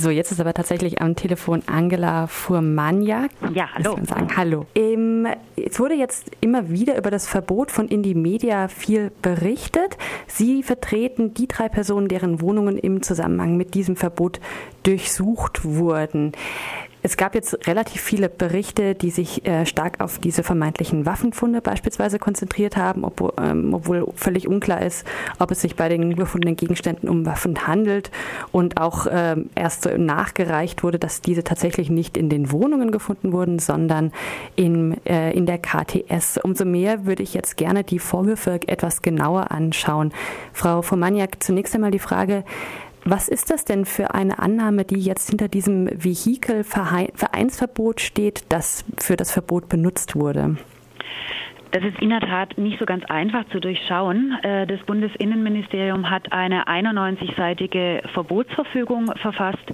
[0.00, 3.32] So, jetzt ist aber tatsächlich am Telefon Angela Fuhrmaniak.
[3.52, 3.98] Ja, hallo.
[4.04, 4.28] Sagen.
[4.36, 4.66] Hallo.
[4.76, 9.98] Ähm, es wurde jetzt immer wieder über das Verbot von Indie Media viel berichtet.
[10.28, 14.38] Sie vertreten die drei Personen, deren Wohnungen im Zusammenhang mit diesem Verbot
[14.84, 16.30] durchsucht wurden.
[17.08, 22.18] Es gab jetzt relativ viele Berichte, die sich äh, stark auf diese vermeintlichen Waffenfunde beispielsweise
[22.18, 25.06] konzentriert haben, obwohl, ähm, obwohl, völlig unklar ist,
[25.38, 28.10] ob es sich bei den gefundenen Gegenständen um Waffen handelt
[28.52, 33.32] und auch ähm, erst so nachgereicht wurde, dass diese tatsächlich nicht in den Wohnungen gefunden
[33.32, 34.12] wurden, sondern
[34.54, 36.36] in, äh, in der KTS.
[36.36, 40.12] Umso mehr würde ich jetzt gerne die Vorwürfe etwas genauer anschauen.
[40.52, 42.44] Frau von Maniak, zunächst einmal die Frage,
[43.10, 49.16] was ist das denn für eine Annahme, die jetzt hinter diesem Vehikel-Vereinsverbot steht, das für
[49.16, 50.56] das Verbot benutzt wurde?
[51.70, 54.38] Das ist in der Tat nicht so ganz einfach zu durchschauen.
[54.42, 59.72] Äh, das Bundesinnenministerium hat eine 91-seitige Verbotsverfügung verfasst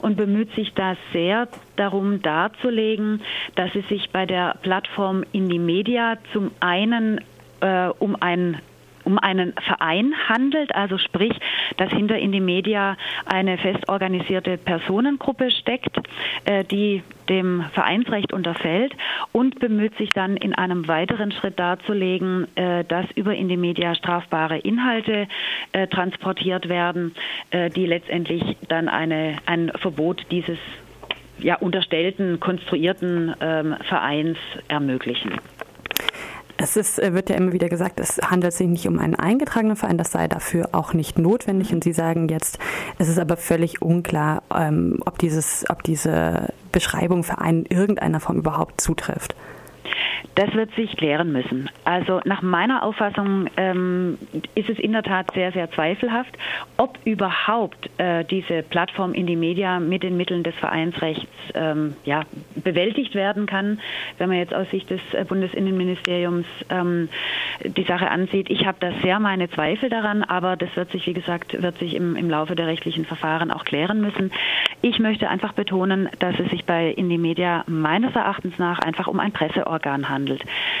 [0.00, 3.20] und bemüht sich da sehr darum darzulegen,
[3.54, 7.20] dass es sich bei der Plattform Indie Media zum einen
[7.60, 8.60] äh, um ein
[9.06, 11.32] um einen Verein handelt, also sprich,
[11.76, 15.96] dass hinter Indie Media eine fest organisierte Personengruppe steckt,
[16.44, 18.94] äh, die dem Vereinsrecht unterfällt
[19.32, 24.58] und bemüht sich dann in einem weiteren Schritt darzulegen, äh, dass über Indie Media strafbare
[24.58, 25.28] Inhalte
[25.72, 27.14] äh, transportiert werden,
[27.52, 30.58] die letztendlich dann eine, ein Verbot dieses
[31.38, 35.32] ja, unterstellten, konstruierten ähm, Vereins ermöglichen.
[36.58, 39.76] Es ist, äh, wird ja immer wieder gesagt, es handelt sich nicht um einen eingetragenen
[39.76, 41.72] Verein, das sei dafür auch nicht notwendig.
[41.72, 42.58] Und Sie sagen jetzt,
[42.98, 48.20] es ist aber völlig unklar, ähm, ob, dieses, ob diese Beschreibung für einen in irgendeiner
[48.20, 49.34] Form überhaupt zutrifft.
[50.34, 51.70] Das wird sich klären müssen.
[51.84, 54.18] Also nach meiner Auffassung ähm,
[54.54, 56.36] ist es in der Tat sehr, sehr zweifelhaft,
[56.76, 62.22] ob überhaupt äh, diese Plattform in die Media mit den Mitteln des Vereinsrechts ähm, ja,
[62.56, 63.80] bewältigt werden kann.
[64.18, 67.08] Wenn man jetzt aus Sicht des äh, Bundesinnenministeriums ähm,
[67.64, 71.14] die Sache ansieht, ich habe da sehr meine Zweifel daran, aber das wird sich, wie
[71.14, 74.32] gesagt, wird sich im, im Laufe der rechtlichen Verfahren auch klären müssen.
[74.82, 79.20] Ich möchte einfach betonen, dass es sich bei Indie Media meines Erachtens nach einfach um
[79.20, 80.15] ein Presseorgan handelt.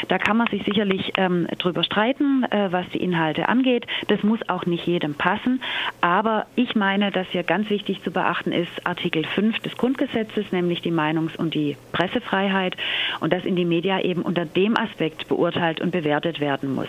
[0.08, 3.86] Da kann man sich sicherlich ähm, drüber streiten, äh, was die Inhalte angeht.
[4.08, 5.60] Das muss auch nicht jedem passen.
[6.00, 10.82] Aber ich meine, dass hier ganz wichtig zu beachten ist Artikel 5 des Grundgesetzes, nämlich
[10.82, 12.76] die Meinungs- und die Pressefreiheit
[13.20, 16.88] und dass Indie Media eben unter dem Aspekt beurteilt und bewertet werden muss.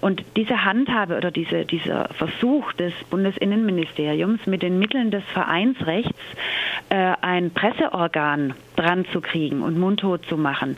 [0.00, 6.18] Und diese Handhabe oder diese, dieser Versuch des Bundesinnenministeriums mit den Mitteln des Vereinsrechts
[6.90, 10.76] äh, ein Presseorgan dran zu kriegen und mundtot zu machen,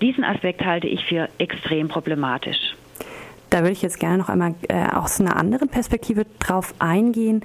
[0.00, 2.76] diesen Aspekt halte ich für extrem problematisch.
[3.50, 7.42] Da würde ich jetzt gerne noch einmal äh, aus einer anderen Perspektive drauf eingehen.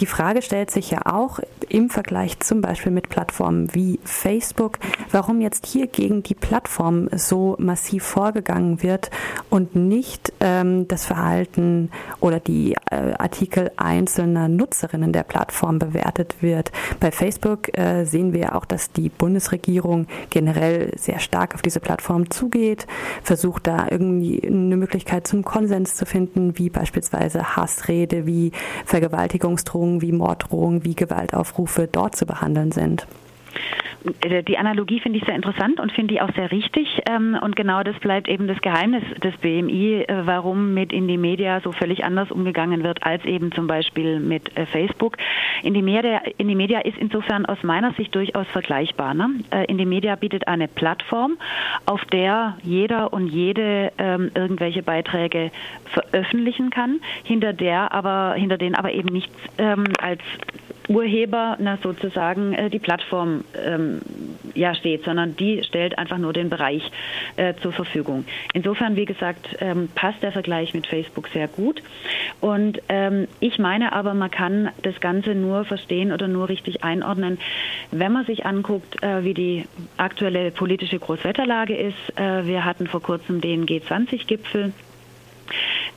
[0.00, 4.78] Die Frage stellt sich ja auch im Vergleich zum Beispiel mit Plattformen wie Facebook,
[5.12, 9.10] warum jetzt hier gegen die Plattform so massiv vorgegangen wird
[9.50, 11.90] und nicht ähm, das Verhalten
[12.20, 16.72] oder die äh, Artikel einzelner Nutzerinnen der Plattform bewertet wird.
[16.98, 22.30] Bei Facebook äh, sehen wir auch, dass die Bundesregierung generell sehr stark auf diese Plattform
[22.30, 22.86] zugeht,
[23.22, 28.52] versucht da irgendwie eine Möglichkeit zum Konsens zu finden, wie beispielsweise Hassrede, wie
[28.86, 33.06] Vergewaltigungsdrohungen Drohungen, wie Morddrohungen, wie Gewaltaufrufe dort zu behandeln sind.
[34.22, 37.02] Äh, die Analogie finde ich sehr interessant und finde ich auch sehr richtig.
[37.08, 41.60] Ähm, und genau das bleibt eben das Geheimnis des BMI, äh, warum mit Indie Media
[41.60, 45.16] so völlig anders umgegangen wird als eben zum Beispiel mit äh, Facebook.
[45.62, 49.14] Indie Media, Indie Media ist insofern aus meiner Sicht durchaus vergleichbar.
[49.14, 49.30] Ne?
[49.68, 51.36] Indie Media bietet eine Plattform,
[51.86, 55.50] auf der jeder und jede ähm, irgendwelche Beiträge
[55.86, 60.20] veröffentlichen kann, hinter der aber, hinter denen aber eben nichts ähm, als
[60.90, 64.00] Urheber na, sozusagen äh, die Plattform ähm,
[64.54, 66.82] ja, steht, sondern die stellt einfach nur den Bereich
[67.36, 68.24] äh, zur Verfügung.
[68.54, 71.80] Insofern, wie gesagt, ähm, passt der Vergleich mit Facebook sehr gut.
[72.40, 77.38] Und ähm, ich meine aber, man kann das Ganze nur verstehen oder nur richtig einordnen,
[77.92, 79.66] wenn man sich anguckt, äh, wie die
[79.96, 82.18] aktuelle politische Großwetterlage ist.
[82.18, 84.72] Äh, wir hatten vor kurzem den G20-Gipfel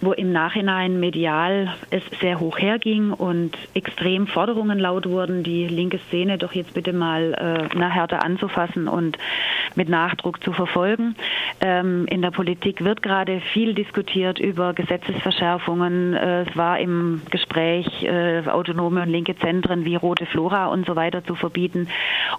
[0.03, 5.99] wo im Nachhinein medial es sehr hoch herging und extrem Forderungen laut wurden, die linke
[6.07, 9.17] Szene doch jetzt bitte mal äh, na, härter anzufassen und
[9.75, 11.15] mit Nachdruck zu verfolgen.
[11.61, 16.13] Ähm, in der Politik wird gerade viel diskutiert über Gesetzesverschärfungen.
[16.13, 20.95] Äh, es war im Gespräch, äh, autonome und linke Zentren wie Rote Flora und so
[20.95, 21.87] weiter zu verbieten.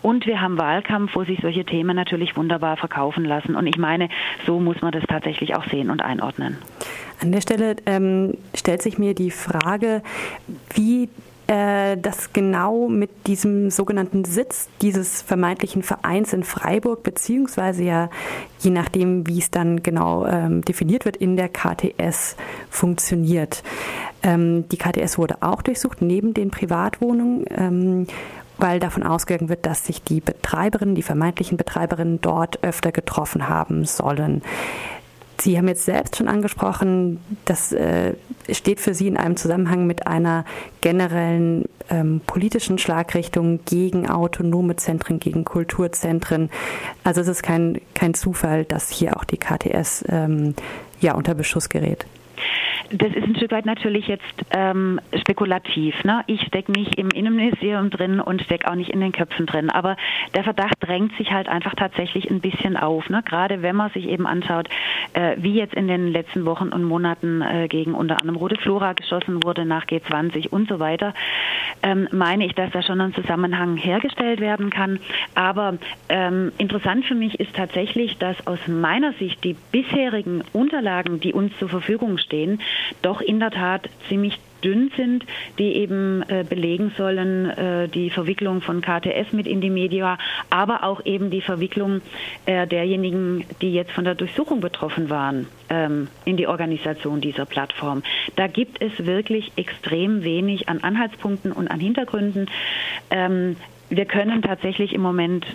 [0.02, 3.56] Und wir haben Wahlkampf, wo sich solche Themen natürlich wunderbar verkaufen lassen.
[3.56, 4.08] Und ich meine,
[4.46, 6.58] so muss man das tatsächlich auch sehen und einordnen.
[7.24, 10.02] An der Stelle ähm, stellt sich mir die Frage,
[10.74, 11.08] wie
[11.46, 18.10] äh, dass genau mit diesem sogenannten Sitz dieses vermeintlichen Vereins in Freiburg, beziehungsweise ja
[18.60, 22.36] je nachdem, wie es dann genau ähm, definiert wird, in der KTS
[22.68, 23.62] funktioniert.
[24.22, 27.46] Ähm, die KTS wurde auch durchsucht, neben den Privatwohnungen.
[27.56, 28.06] Ähm,
[28.56, 33.84] weil davon ausgegangen wird, dass sich die Betreiberinnen, die vermeintlichen Betreiberinnen dort öfter getroffen haben
[33.84, 34.42] sollen.
[35.44, 38.14] Sie haben jetzt selbst schon angesprochen, das äh,
[38.50, 40.46] steht für Sie in einem Zusammenhang mit einer
[40.80, 46.48] generellen ähm, politischen Schlagrichtung gegen autonome Zentren, gegen Kulturzentren.
[47.02, 50.54] Also es ist kein, kein Zufall, dass hier auch die KTS ähm,
[51.02, 52.06] ja unter Beschuss gerät.
[52.90, 56.04] Das ist ein Stück weit natürlich jetzt ähm, spekulativ.
[56.04, 56.22] Ne?
[56.26, 59.70] Ich stecke nicht im Innenministerium drin und stecke auch nicht in den Köpfen drin.
[59.70, 59.96] Aber
[60.34, 63.08] der Verdacht drängt sich halt einfach tatsächlich ein bisschen auf.
[63.08, 63.22] Ne?
[63.24, 64.68] Gerade wenn man sich eben anschaut,
[65.14, 68.92] äh, wie jetzt in den letzten Wochen und Monaten äh, gegen unter anderem Rote Flora
[68.92, 71.14] geschossen wurde nach G20 und so weiter,
[71.82, 75.00] ähm, meine ich, dass da schon ein Zusammenhang hergestellt werden kann.
[75.34, 75.78] Aber
[76.08, 81.56] ähm, interessant für mich ist tatsächlich, dass aus meiner Sicht die bisherigen Unterlagen, die uns
[81.58, 82.60] zur Verfügung stehen,
[83.02, 85.24] doch in der Tat ziemlich dünn sind,
[85.58, 90.18] die eben äh, belegen sollen, äh, die Verwicklung von KTS mit in die Media,
[90.50, 92.00] aber auch eben die Verwicklung
[92.46, 98.02] äh, derjenigen, die jetzt von der Durchsuchung betroffen waren, ähm, in die Organisation dieser Plattform.
[98.36, 102.46] Da gibt es wirklich extrem wenig an Anhaltspunkten und an Hintergründen.
[103.10, 103.56] Ähm,
[103.90, 105.46] wir können tatsächlich im Moment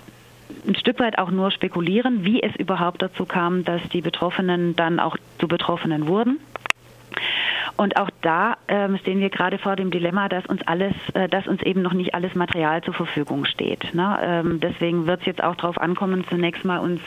[0.67, 4.99] ein Stück weit auch nur spekulieren, wie es überhaupt dazu kam, dass die Betroffenen dann
[4.99, 6.39] auch zu Betroffenen wurden.
[7.79, 11.47] Und auch da ähm, stehen wir gerade vor dem Dilemma, dass uns alles, äh, dass
[11.47, 13.93] uns eben noch nicht alles Material zur Verfügung steht.
[13.93, 14.19] Ne?
[14.21, 16.99] Ähm, deswegen wird es jetzt auch darauf ankommen, zunächst mal uns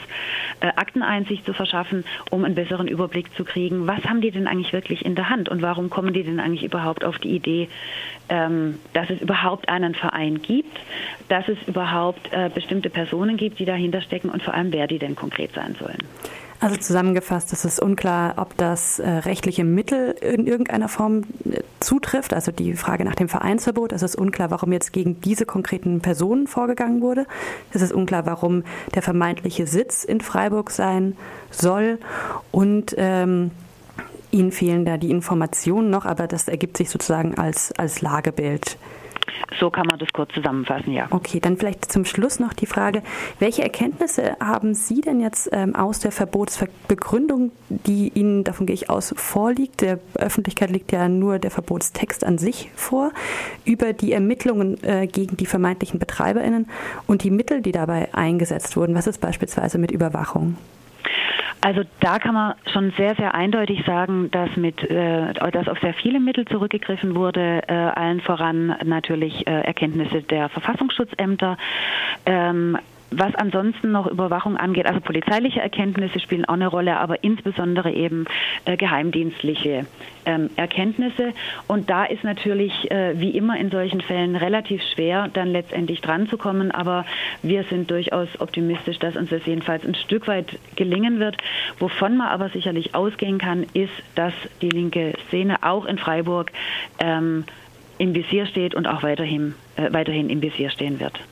[0.61, 3.85] äh, Akteneinsicht zu verschaffen, um einen besseren Überblick zu kriegen.
[3.85, 6.63] Was haben die denn eigentlich wirklich in der Hand und warum kommen die denn eigentlich
[6.63, 7.69] überhaupt auf die Idee,
[8.29, 10.79] ähm, dass es überhaupt einen Verein gibt,
[11.29, 14.97] dass es überhaupt äh, bestimmte Personen gibt, die dahinter stecken und vor allem, wer die
[14.97, 15.99] denn konkret sein sollen.
[16.63, 22.33] Also zusammengefasst ist es unklar, ob das äh, rechtliche Mittel in irgendeiner Form äh, zutrifft.
[22.33, 23.91] Also die Frage nach dem Vereinsverbot.
[23.91, 27.27] Es ist unklar, warum jetzt gegen diese konkreten Personen vorgegangen wurde.
[27.73, 28.63] Es ist unklar, warum
[28.95, 31.17] der vermeintliche Sitz in Freiburg sein
[31.51, 31.99] soll.
[32.53, 33.51] Und ähm,
[34.31, 38.77] Ihnen fehlen da die Informationen noch, aber das ergibt sich sozusagen als, als Lagebild.
[39.59, 41.07] So kann man das kurz zusammenfassen, ja.
[41.09, 43.03] Okay, dann vielleicht zum Schluss noch die Frage,
[43.39, 48.89] welche Erkenntnisse haben Sie denn jetzt ähm, aus der Verbotsbegründung, die Ihnen, davon gehe ich
[48.89, 49.81] aus, vorliegt?
[49.81, 53.11] Der Öffentlichkeit liegt ja nur der Verbotstext an sich vor,
[53.65, 56.67] über die Ermittlungen äh, gegen die vermeintlichen BetreiberInnen
[57.07, 58.95] und die Mittel, die dabei eingesetzt wurden.
[58.95, 60.57] Was ist beispielsweise mit Überwachung?
[61.65, 65.93] Also da kann man schon sehr, sehr eindeutig sagen, dass mit, äh, dass auf sehr
[65.93, 71.57] viele Mittel zurückgegriffen wurde, äh, allen voran natürlich äh, Erkenntnisse der Verfassungsschutzämter,
[72.25, 72.77] ähm,
[73.17, 78.25] was ansonsten noch Überwachung angeht, also polizeiliche Erkenntnisse spielen auch eine Rolle, aber insbesondere eben
[78.65, 79.85] äh, geheimdienstliche
[80.25, 81.33] ähm, Erkenntnisse.
[81.67, 86.27] Und da ist natürlich äh, wie immer in solchen Fällen relativ schwer, dann letztendlich dran
[86.27, 86.71] zu kommen.
[86.71, 87.05] Aber
[87.41, 91.37] wir sind durchaus optimistisch, dass uns das jedenfalls ein Stück weit gelingen wird.
[91.79, 96.51] Wovon man aber sicherlich ausgehen kann, ist, dass die linke Szene auch in Freiburg
[96.99, 97.45] ähm,
[97.97, 101.19] im Visier steht und auch weiterhin, äh, weiterhin im Visier stehen wird.